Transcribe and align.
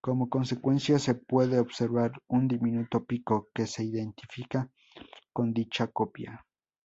Como 0.00 0.28
consecuencia, 0.28 0.98
se 0.98 1.14
puede 1.14 1.60
observar 1.60 2.10
un 2.26 2.48
diminuto 2.48 3.04
pico 3.04 3.50
que 3.54 3.68
se 3.68 3.84
identifica 3.84 4.68
con 5.32 5.52
dicha 5.52 5.86
copia. 5.92 6.44